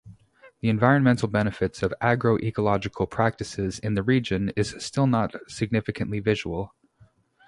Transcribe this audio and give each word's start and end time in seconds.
The 0.61 0.69
environmental 0.69 1.27
benefits 1.27 1.83
of 1.83 1.93
agroecological 2.01 3.07
practices 3.11 3.77
in 3.77 3.93
the 3.93 4.01
region 4.01 4.51
is 4.55 4.73
still 4.79 5.05
not 5.05 5.35
significantly 5.47 6.19
visual. 6.19 6.73